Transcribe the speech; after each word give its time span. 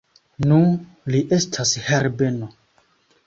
Nu, 0.51 0.61
li 1.15 1.19
estas 1.37 1.73
Herbeno! 1.89 2.49